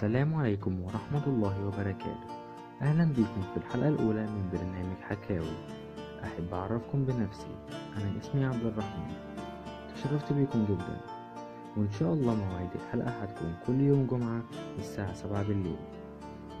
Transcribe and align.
السلام 0.00 0.34
عليكم 0.34 0.80
ورحمة 0.80 1.24
الله 1.26 1.66
وبركاته. 1.66 2.28
أهلا 2.82 3.04
بكم 3.04 3.42
في 3.52 3.56
الحلقة 3.56 3.88
الأولى 3.88 4.22
من 4.22 4.48
برنامج 4.52 4.96
حكاوي. 5.02 5.56
أحب 6.24 6.54
أعرفكم 6.54 7.04
بنفسي. 7.04 7.52
أنا 7.96 8.08
اسمي 8.20 8.44
عبد 8.44 8.64
الرحمن. 8.64 9.12
تشرفت 9.94 10.32
بكم 10.32 10.64
جدا. 10.64 11.00
وإن 11.76 11.90
شاء 11.90 12.12
الله 12.12 12.34
مواعيد 12.34 12.70
الحلقة 12.74 13.10
هتكون 13.10 13.54
كل 13.66 13.80
يوم 13.80 14.06
جمعة 14.06 14.42
الساعة 14.78 15.12
سبعة 15.12 15.42
بالليل. 15.42 15.76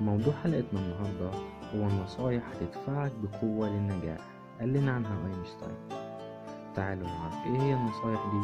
موضوع 0.00 0.34
حلقتنا 0.44 0.80
النهاردة 0.80 1.30
هو 1.74 2.02
نصايح 2.04 2.42
هتدفعك 2.52 3.12
بقوة 3.22 3.68
للنجاح. 3.68 4.20
قال 4.60 4.72
لنا 4.72 4.92
عنها 4.92 5.16
أينشتاين. 5.26 5.80
تعالوا 6.76 7.08
نعرف 7.08 7.34
إيه 7.46 7.60
هي 7.60 7.74
النصايح 7.74 8.20
دي. 8.32 8.42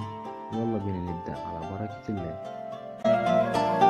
يلا 0.59 0.79
بينا 0.79 1.13
نبدأ 1.13 1.37
على 1.39 1.61
بركة 1.61 2.09
الله. 2.09 3.86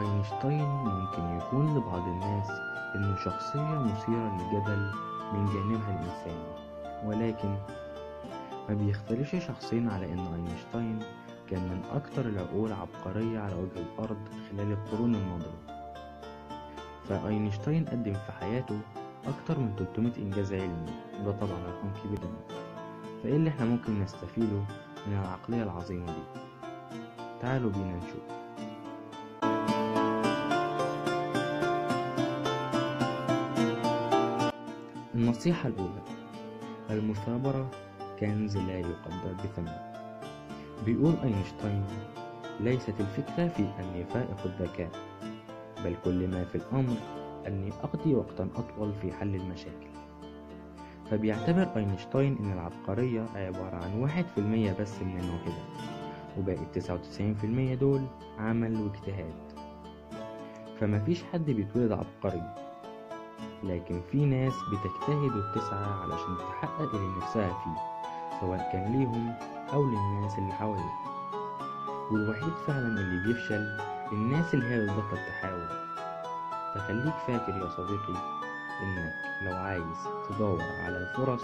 أينشتاين 0.00 0.68
ممكن 0.68 1.36
يكون 1.38 1.76
لبعض 1.76 2.08
الناس 2.08 2.50
إنه 2.94 3.16
شخصية 3.16 3.78
مثيرة 3.78 4.36
للجدل 4.38 4.90
من 5.32 5.46
جانبها 5.46 5.90
الإنساني. 6.00 6.52
ولكن 7.04 7.56
ما 8.68 8.74
بيختلفش 8.74 9.46
شخصين 9.46 9.88
على 9.90 10.12
إن 10.12 10.18
أينشتاين 10.18 10.98
كان 11.50 11.60
من 11.62 11.82
أكتر 11.92 12.26
العقول 12.28 12.72
عبقرية 12.72 13.38
على 13.40 13.54
وجه 13.54 13.80
الأرض 13.80 14.18
خلال 14.50 14.72
القرون 14.72 15.14
الماضية. 15.14 15.82
فأينشتاين 17.08 17.84
قدم 17.84 18.12
في 18.14 18.32
حياته 18.40 18.78
أكتر 19.26 19.58
من 19.58 19.74
300 19.78 20.12
إنجاز 20.18 20.52
علمي 20.52 20.92
وده 21.20 21.32
طبعا 21.32 21.58
رقم 21.66 21.90
كبير 22.04 22.18
فإيه 23.22 23.36
اللي 23.36 23.50
إحنا 23.50 23.64
ممكن 23.64 24.00
نستفيده 24.02 24.62
من 25.06 25.12
العقلية 25.12 25.62
العظيمة 25.62 26.06
دي؟ 26.06 26.40
تعالوا 27.40 27.70
بينا 27.70 27.96
نشوف. 27.96 28.41
النصيحة 35.22 35.68
الأولى 35.68 36.02
المثابرة 36.90 37.70
كنز 38.20 38.56
لا 38.56 38.78
يقدر 38.78 39.32
بثمن 39.44 39.72
بيقول 40.86 41.14
أينشتاين 41.22 41.84
ليست 42.60 42.94
الفكرة 43.00 43.48
في 43.48 43.62
أني 43.62 44.04
فائق 44.04 44.36
الذكاء 44.44 44.90
بل 45.84 45.96
كل 46.04 46.28
ما 46.28 46.44
في 46.44 46.54
الأمر 46.54 46.96
أني 47.46 47.70
أقضي 47.82 48.14
وقتا 48.14 48.48
أطول 48.56 48.92
في 49.02 49.12
حل 49.12 49.34
المشاكل. 49.34 49.92
فبيعتبر 51.10 51.68
أينشتاين 51.76 52.36
أن 52.40 52.52
العبقرية 52.52 53.24
عبارة 53.34 53.76
عن 53.76 54.00
واحد 54.00 54.24
في 54.34 54.38
المية 54.38 54.76
بس 54.80 55.02
من 55.02 55.18
الموهبة 55.20 55.62
وباقي 56.38 56.62
التسعة 56.62 56.94
وتسعين 56.94 57.34
في 57.34 57.44
المية 57.44 57.74
دول 57.74 58.02
عمل 58.38 58.76
واجتهاد. 58.80 59.34
فمفيش 60.80 61.22
حد 61.32 61.44
بيتولد 61.50 61.92
عبقري. 61.92 62.54
لكن 63.62 64.00
في 64.10 64.26
ناس 64.26 64.52
بتجتهد 64.72 65.36
وبتسعى 65.36 65.84
علشان 66.02 66.36
تحقق 66.38 66.94
اللي 66.94 67.16
نفسها 67.16 67.48
فيه 67.64 67.80
سواء 68.40 68.70
كان 68.72 68.92
ليهم 68.92 69.34
أو 69.72 69.84
للناس 69.84 70.38
اللي 70.38 70.52
حواليهم 70.52 71.12
والوحيد 72.12 72.52
فعلا 72.66 72.86
اللي 72.86 73.26
بيفشل 73.28 73.78
الناس 74.12 74.54
اللي 74.54 74.66
هي 74.66 74.84
بتبطل 74.86 75.16
تحاول. 75.16 75.68
فخليك 76.74 77.14
فاكر 77.26 77.58
يا 77.58 77.68
صديقي 77.68 78.14
إنك 78.82 79.12
لو 79.42 79.56
عايز 79.56 80.08
تدور 80.28 80.62
على 80.62 80.98
الفرص 80.98 81.42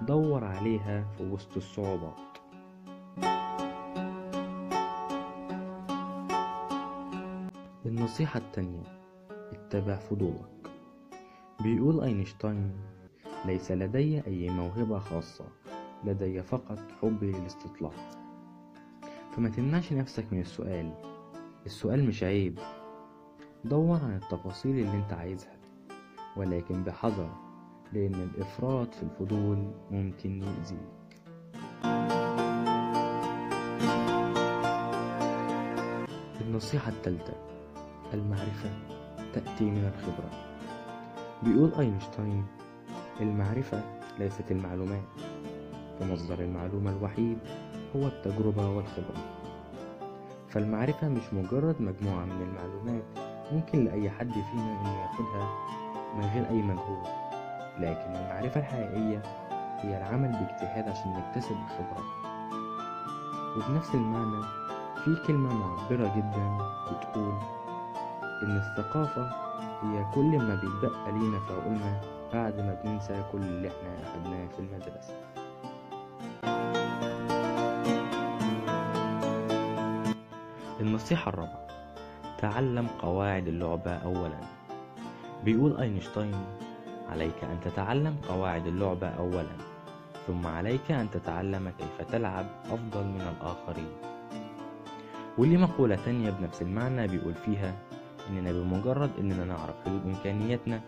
دور 0.00 0.44
عليها 0.44 1.04
في 1.18 1.30
وسط 1.30 1.56
الصعوبات. 1.56 2.14
النصيحة 7.86 8.38
التانية 8.38 8.82
اتبع 9.52 9.96
فضولك. 9.96 10.63
بيقول 11.64 12.00
أينشتاين 12.04 12.72
ليس 13.46 13.72
لدي 13.72 14.26
أي 14.26 14.50
موهبة 14.50 14.98
خاصة 14.98 15.44
لدي 16.04 16.42
فقط 16.42 16.78
حبي 17.02 17.32
للاستطلاع. 17.32 17.92
فما 19.36 19.48
تمنعش 19.48 19.92
نفسك 19.92 20.32
من 20.32 20.40
السؤال. 20.40 20.94
السؤال 21.66 22.04
مش 22.06 22.22
عيب. 22.22 22.58
دور 23.64 23.96
عن 23.96 24.16
التفاصيل 24.16 24.78
اللي 24.78 24.96
أنت 24.96 25.12
عايزها 25.12 25.56
ولكن 26.36 26.82
بحذر 26.82 27.30
لأن 27.92 28.14
الإفراط 28.14 28.94
في 28.94 29.02
الفضول 29.02 29.72
ممكن 29.90 30.42
يؤذيك. 30.42 30.94
النصيحة 36.40 36.90
الثالثة 36.90 37.34
المعرفة 38.14 38.70
تأتي 39.32 39.64
من 39.64 39.92
الخبرة. 39.94 40.53
بيقول 41.44 41.72
أينشتاين 41.78 42.46
المعرفة 43.20 43.82
ليست 44.18 44.50
المعلومات 44.50 45.02
فمصدر 46.00 46.38
المعلومة 46.38 46.90
الوحيد 46.90 47.38
هو 47.96 48.06
التجربة 48.06 48.68
والخبرة. 48.70 49.24
فالمعرفة 50.48 51.08
مش 51.08 51.22
مجرد 51.32 51.76
مجموعة 51.82 52.24
من 52.24 52.42
المعلومات 52.42 53.02
ممكن 53.52 53.84
لأي 53.84 54.10
حد 54.10 54.32
فينا 54.32 54.80
إنه 54.80 55.00
ياخدها 55.02 55.48
من 56.16 56.24
غير 56.34 56.48
أي 56.48 56.62
مجهود. 56.62 57.06
لكن 57.78 58.16
المعرفة 58.16 58.60
الحقيقية 58.60 59.22
هي 59.78 59.98
العمل 59.98 60.28
باجتهاد 60.28 60.88
عشان 60.88 61.12
نكتسب 61.12 61.50
الخبرة. 61.64 62.04
وبنفس 63.56 63.94
المعنى 63.94 64.42
في 65.04 65.16
كلمة 65.26 65.54
معبرة 65.54 66.12
جدا 66.16 66.58
بتقول 66.90 67.34
إن 68.42 68.56
الثقافة 68.56 69.43
هي 69.84 70.04
كل 70.14 70.38
ما 70.38 70.54
بيتبقى 70.54 71.12
لينا 71.12 71.38
في 71.40 71.52
عقولنا 71.52 72.00
بعد 72.32 72.56
ما 72.60 72.80
بننسى 72.84 73.24
كل 73.32 73.38
اللي 73.42 73.68
إحنا 73.68 74.02
أخدناه 74.02 74.46
في 74.48 74.58
المدرسة. 74.58 75.14
النصيحة 80.80 81.28
الرابعة 81.28 81.66
تعلم 82.38 82.86
قواعد 83.02 83.48
اللعبة 83.48 83.90
أولا. 83.90 84.40
بيقول 85.44 85.76
أينشتاين 85.80 86.34
عليك 87.10 87.44
أن 87.44 87.60
تتعلم 87.64 88.16
قواعد 88.28 88.66
اللعبة 88.66 89.08
أولا 89.08 89.56
ثم 90.26 90.46
عليك 90.46 90.90
أن 90.90 91.10
تتعلم 91.10 91.72
كيف 91.78 92.08
تلعب 92.12 92.46
أفضل 92.70 93.04
من 93.04 93.20
الآخرين. 93.36 93.92
وليه 95.38 95.56
مقولة 95.56 95.96
تانية 96.04 96.30
بنفس 96.30 96.62
المعنى 96.62 97.06
بيقول 97.06 97.34
فيها 97.34 97.74
إننا 98.30 98.52
بمجرد 98.52 99.10
إننا 99.18 99.44
نعرف 99.44 99.74
حدود 99.84 100.02
إمكانياتنا 100.06 100.80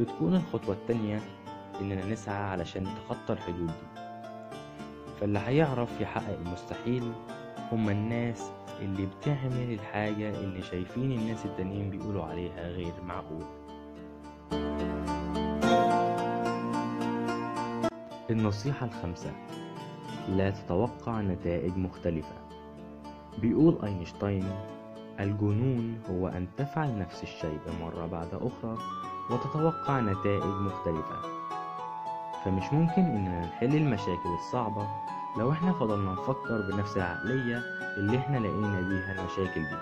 بتكون 0.00 0.34
الخطوة 0.34 0.74
التانية 0.74 1.20
إننا 1.80 2.06
نسعى 2.06 2.42
علشان 2.50 2.82
نتخطى 2.82 3.32
الحدود 3.32 3.66
دي. 3.66 4.00
فاللي 5.20 5.38
هيعرف 5.38 6.00
يحقق 6.00 6.38
المستحيل 6.46 7.12
هما 7.72 7.92
الناس 7.92 8.50
اللي 8.80 9.06
بتعمل 9.06 9.72
الحاجة 9.72 10.30
اللي 10.40 10.62
شايفين 10.62 11.12
الناس 11.12 11.46
التانيين 11.46 11.90
بيقولوا 11.90 12.24
عليها 12.24 12.68
غير 12.68 12.92
معقول. 13.04 13.44
النصيحة 18.30 18.86
الخامسة 18.86 19.32
لا 20.28 20.50
تتوقع 20.50 21.20
نتائج 21.20 21.76
مختلفة. 21.76 22.34
بيقول 23.38 23.78
أينشتاين 23.84 24.44
الجنون 25.20 26.02
هو 26.10 26.28
أن 26.28 26.46
تفعل 26.56 26.98
نفس 26.98 27.22
الشيء 27.22 27.60
مرة 27.80 28.06
بعد 28.06 28.28
أخرى 28.34 28.78
وتتوقع 29.30 30.00
نتائج 30.00 30.42
مختلفة. 30.44 31.16
فمش 32.44 32.72
ممكن 32.72 33.02
إننا 33.02 33.40
نحل 33.46 33.76
المشاكل 33.76 34.28
الصعبة 34.38 34.88
لو 35.38 35.52
إحنا 35.52 35.72
فضلنا 35.72 36.12
نفكر 36.12 36.70
بنفس 36.70 36.96
العقلية 36.96 37.62
اللي 37.96 38.18
إحنا 38.18 38.38
لقينا 38.38 38.80
بيها 38.80 39.12
المشاكل 39.20 39.60
دي. 39.60 39.76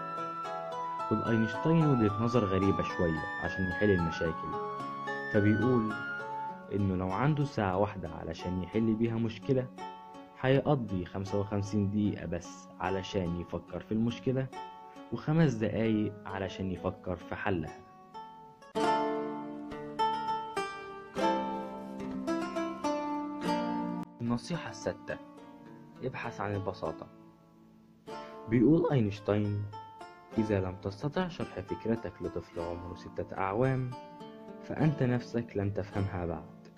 والأينشتاين 1.11 1.87
وجهة 1.87 2.23
نظر 2.23 2.45
غريبة 2.45 2.83
شوية 2.83 3.21
عشان 3.45 3.65
يحل 3.65 3.91
المشاكل. 3.91 4.49
فبيقول 5.35 5.93
إنه 6.75 6.97
لو 6.97 7.11
عنده 7.13 7.45
ساعة 7.45 7.77
واحدة 7.77 8.09
علشان 8.21 8.63
يحل 8.63 8.95
بيها 8.95 9.15
مشكلة 9.15 9.67
هيقضي 10.41 11.05
خمسة 11.05 11.41
وخمسين 11.41 11.91
دقيقة 11.91 12.27
بس 12.27 12.69
علشان 12.81 13.41
يفكر 13.41 13.81
في 13.81 13.93
المشكلة. 13.93 14.47
وخمس 15.13 15.53
دقايق 15.53 16.13
علشان 16.27 16.71
يفكر 16.73 17.17
في 17.17 17.35
حلها. 17.35 17.79
النصيحة 24.21 24.71
الستة 24.71 25.19
ابحث 26.05 26.41
عن 26.41 26.55
البساطة. 26.55 27.07
بيقول 28.49 28.93
أينشتاين 28.93 29.63
إذا 30.39 30.61
لم 30.61 30.77
تستطع 30.83 31.29
شرح 31.29 31.61
فكرتك 31.61 32.13
لطفل 32.23 32.61
عمره 32.61 32.95
ستة 32.95 33.39
أعوام 33.39 33.91
فأنت 34.65 35.03
نفسك 35.03 35.57
لن 35.57 35.75
تفهمها 35.75 36.27
بعد. 36.27 36.69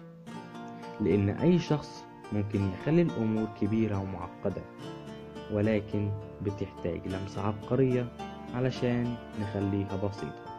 لأن 1.01 1.29
أي 1.29 1.59
شخص 1.59 2.05
ممكن 2.33 2.71
نخلي 2.71 3.03
الأمور 3.03 3.49
كبيرة 3.61 3.99
ومعقدة. 3.99 4.63
ولكن 5.53 6.11
بتحتاج 6.43 7.01
لمسة 7.09 7.47
عبقرية 7.47 8.07
علشان 8.55 9.15
نخليها 9.41 9.97
بسيطة. 9.97 10.51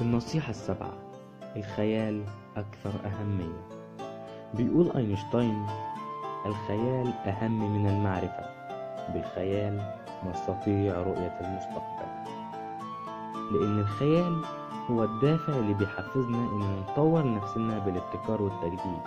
النصيحة 0.00 0.50
السابعة 0.50 0.92
الخيال 1.56 2.24
أكثر 2.56 2.90
أهمية. 3.04 3.68
بيقول 4.54 4.90
أينشتاين 4.96 5.66
الخيال 6.46 7.08
أهم 7.26 7.72
من 7.76 7.88
المعرفة 7.88 8.50
بالخيال 9.14 9.94
نستطيع 10.26 11.02
رؤية 11.02 11.38
المستقبل. 11.40 12.10
لأن 13.52 13.78
الخيال 13.78 14.42
هو 14.90 15.04
الدافع 15.04 15.52
اللي 15.52 15.74
بيحفزنا 15.74 16.38
إن 16.38 16.82
نطور 16.82 17.34
نفسنا 17.34 17.78
بالابتكار 17.78 18.42
والتجديد. 18.42 19.02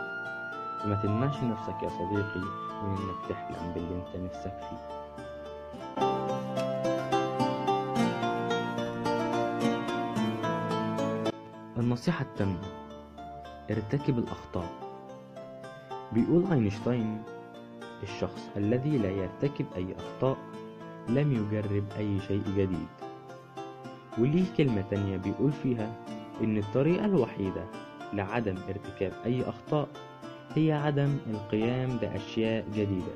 وما 0.85 0.95
تمنعش 1.03 1.43
نفسك 1.43 1.83
يا 1.83 1.89
صديقي 1.89 2.39
من 2.83 2.97
إنك 2.97 3.29
تحلم 3.29 3.73
باللي 3.73 3.95
أنت 3.95 4.15
نفسك 4.15 4.57
فيه. 4.69 5.03
النصيحة 11.77 12.23
التامة 12.23 12.59
ارتكب 13.71 14.17
الأخطاء. 14.17 14.69
بيقول 16.11 16.51
أينشتاين 16.51 17.23
الشخص 18.03 18.49
الذي 18.57 18.97
لا 18.97 19.09
يرتكب 19.09 19.65
أي 19.75 19.95
أخطاء 19.99 20.37
لم 21.09 21.31
يجرب 21.31 21.83
أي 21.97 22.19
شيء 22.19 22.43
جديد. 22.57 22.87
وليه 24.17 24.45
كلمة 24.57 24.83
تانية 24.89 25.17
بيقول 25.17 25.51
فيها 25.51 25.95
إن 26.43 26.57
الطريقة 26.57 27.05
الوحيدة 27.05 27.65
لعدم 28.13 28.55
ارتكاب 28.69 29.13
أي 29.25 29.49
أخطاء 29.49 29.87
هي 30.55 30.71
عدم 30.71 31.17
القيام 31.29 31.97
بأشياء 31.97 32.65
جديدة. 32.69 33.13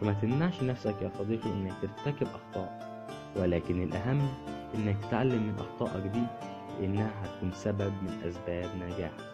فما 0.00 0.12
تمنعش 0.12 0.62
نفسك 0.62 1.02
يا 1.02 1.10
صديقي 1.18 1.50
إنك 1.50 1.72
ترتكب 1.82 2.26
أخطاء 2.26 2.90
ولكن 3.36 3.82
الأهم 3.82 4.28
إنك 4.74 4.96
تتعلم 5.04 5.42
من 5.42 5.54
أخطائك 5.58 6.06
دي 6.06 6.22
لأنها 6.80 7.10
هتكون 7.24 7.52
سبب 7.52 7.92
من 8.02 8.20
أسباب 8.28 8.68
نجاحك 8.76 9.30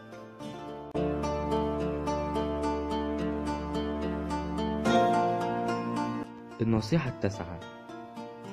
النصيحة 6.60 7.10
التاسعة 7.10 7.60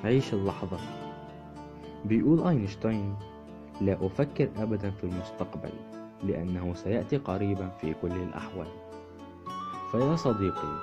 عيش 0.03 0.33
اللحظة. 0.33 0.77
بيقول 2.05 2.47
أينشتاين 2.47 3.15
لا 3.81 4.05
أفكر 4.05 4.49
أبدا 4.57 4.91
في 4.91 5.03
المستقبل 5.03 5.69
لأنه 6.23 6.73
سيأتي 6.73 7.17
قريبا 7.17 7.69
في 7.81 7.93
كل 8.01 8.11
الأحوال. 8.11 8.67
فيا 9.91 10.15
صديقي 10.15 10.79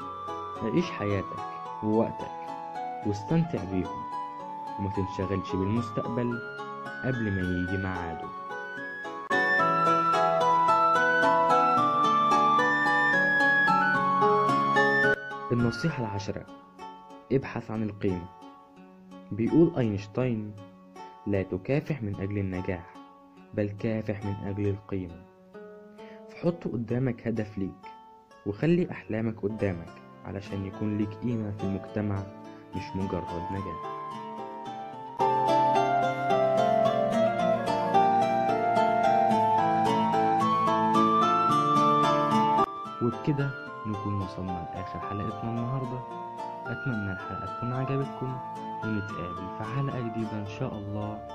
عيش 0.62 0.90
حياتك 0.90 1.38
ووقتك 1.84 2.31
واستمتع 3.06 3.64
بيهم 3.64 4.05
وما 4.78 4.90
تنشغلش 4.96 5.52
بالمستقبل 5.52 6.38
قبل 7.05 7.31
ما 7.32 7.40
يجي 7.40 7.82
ميعاده. 7.82 8.28
النصيحة 15.52 16.05
العشرة 16.05 16.46
ابحث 17.32 17.70
عن 17.70 17.82
القيمة. 17.82 18.25
بيقول 19.32 19.76
أينشتاين 19.76 20.52
لا 21.26 21.43
تكافح 21.43 22.02
من 22.02 22.14
أجل 22.14 22.38
النجاح 22.38 22.94
بل 23.55 23.69
كافح 23.69 24.25
من 24.25 24.34
أجل 24.49 24.69
القيمة. 24.69 25.25
فحط 26.31 26.69
قدامك 26.69 27.26
هدف 27.26 27.58
ليك 27.58 27.87
وخلي 28.46 28.90
أحلامك 28.90 29.43
قدامك 29.43 29.93
علشان 30.25 30.67
يكون 30.67 30.99
ليك 30.99 31.11
قيمة 31.14 31.50
في 31.50 31.64
المجتمع 31.64 32.22
مش 32.76 32.96
مجرد 32.96 33.52
نجاح. 33.52 33.90
وبكده 43.02 43.50
نكون 43.87 44.23
وصلنا 44.23 44.69
لآخر 44.75 45.00
حلقتنا 45.00 45.50
النهاردة. 45.50 46.00
أتمنى 46.66 47.12
الحلقة 47.12 47.56
تكون 47.56 47.73
عجبتكم. 47.73 48.38
ونتقابل 48.85 49.47
في 49.59 49.65
حلقة 49.77 50.00
جديدة 50.00 50.32
إن 50.32 50.47
شاء 50.59 50.75
الله. 50.75 51.29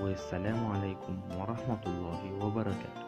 والسلام 0.00 0.66
عليكم 0.66 1.18
ورحمة 1.38 1.82
الله 1.86 2.44
وبركاته. 2.46 3.05